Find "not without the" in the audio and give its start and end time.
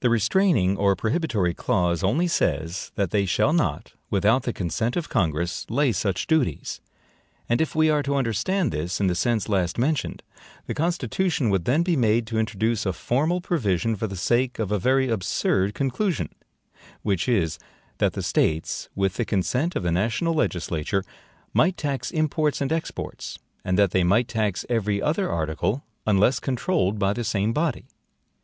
3.52-4.52